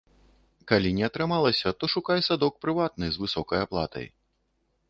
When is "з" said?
3.19-3.25